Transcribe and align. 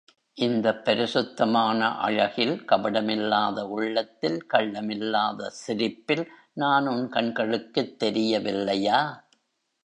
இந்தப் 0.37 0.85
பரிசுத்தமான 0.85 1.97
அழகில், 1.97 2.63
கபடமில்லாத 2.67 3.67
உள்ளத்தில், 3.67 4.47
கள்ளமில்லாத 4.53 5.47
சிரிப்பில் 5.61 6.25
நான் 6.53 6.87
உன் 6.87 7.09
கண்களுக்குத் 7.09 7.99
தெரிய 7.99 8.39
வில்லையா? 8.39 9.01